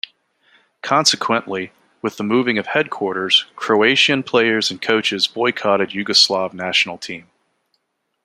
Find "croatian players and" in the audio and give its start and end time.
3.55-4.81